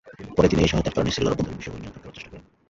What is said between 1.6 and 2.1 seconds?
নিয়ন্ত্রণ